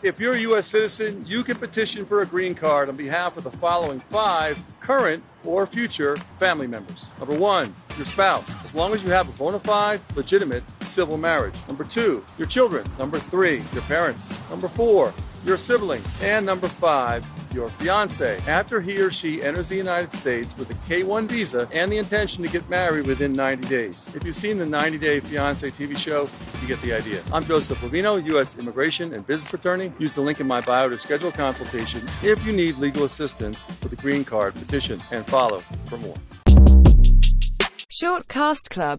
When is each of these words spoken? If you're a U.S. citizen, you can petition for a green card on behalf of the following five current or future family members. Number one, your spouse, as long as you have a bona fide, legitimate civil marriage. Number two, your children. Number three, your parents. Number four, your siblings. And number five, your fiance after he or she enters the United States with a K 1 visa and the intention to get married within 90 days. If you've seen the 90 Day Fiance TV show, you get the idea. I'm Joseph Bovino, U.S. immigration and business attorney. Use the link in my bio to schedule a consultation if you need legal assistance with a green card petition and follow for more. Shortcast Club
If 0.00 0.20
you're 0.20 0.34
a 0.34 0.40
U.S. 0.40 0.68
citizen, 0.68 1.24
you 1.26 1.42
can 1.42 1.56
petition 1.56 2.06
for 2.06 2.22
a 2.22 2.26
green 2.26 2.54
card 2.54 2.88
on 2.88 2.94
behalf 2.94 3.36
of 3.36 3.42
the 3.42 3.50
following 3.50 3.98
five 3.98 4.56
current 4.78 5.24
or 5.44 5.66
future 5.66 6.16
family 6.38 6.68
members. 6.68 7.10
Number 7.18 7.36
one, 7.36 7.74
your 7.96 8.06
spouse, 8.06 8.64
as 8.64 8.76
long 8.76 8.94
as 8.94 9.02
you 9.02 9.10
have 9.10 9.28
a 9.28 9.32
bona 9.32 9.58
fide, 9.58 10.00
legitimate 10.14 10.62
civil 10.82 11.16
marriage. 11.16 11.56
Number 11.66 11.82
two, 11.82 12.24
your 12.38 12.46
children. 12.46 12.88
Number 12.96 13.18
three, 13.18 13.64
your 13.72 13.82
parents. 13.82 14.32
Number 14.50 14.68
four, 14.68 15.12
your 15.44 15.56
siblings. 15.56 16.22
And 16.22 16.44
number 16.44 16.68
five, 16.68 17.24
your 17.52 17.70
fiance 17.70 18.38
after 18.46 18.80
he 18.80 18.98
or 18.98 19.10
she 19.10 19.42
enters 19.42 19.68
the 19.68 19.76
United 19.76 20.12
States 20.12 20.56
with 20.56 20.70
a 20.70 20.74
K 20.88 21.02
1 21.02 21.28
visa 21.28 21.68
and 21.72 21.90
the 21.90 21.98
intention 21.98 22.42
to 22.44 22.50
get 22.50 22.68
married 22.68 23.06
within 23.06 23.32
90 23.32 23.68
days. 23.68 24.10
If 24.14 24.24
you've 24.24 24.36
seen 24.36 24.58
the 24.58 24.66
90 24.66 24.98
Day 24.98 25.20
Fiance 25.20 25.68
TV 25.70 25.96
show, 25.96 26.28
you 26.60 26.68
get 26.68 26.80
the 26.82 26.92
idea. 26.92 27.22
I'm 27.32 27.44
Joseph 27.44 27.78
Bovino, 27.78 28.24
U.S. 28.32 28.58
immigration 28.58 29.14
and 29.14 29.26
business 29.26 29.54
attorney. 29.54 29.92
Use 29.98 30.12
the 30.12 30.20
link 30.20 30.40
in 30.40 30.46
my 30.46 30.60
bio 30.60 30.88
to 30.88 30.98
schedule 30.98 31.28
a 31.28 31.32
consultation 31.32 32.06
if 32.22 32.44
you 32.44 32.52
need 32.52 32.78
legal 32.78 33.04
assistance 33.04 33.64
with 33.82 33.92
a 33.92 33.96
green 33.96 34.24
card 34.24 34.54
petition 34.54 35.02
and 35.10 35.26
follow 35.26 35.62
for 35.86 35.96
more. 35.98 36.16
Shortcast 38.00 38.70
Club 38.70 38.96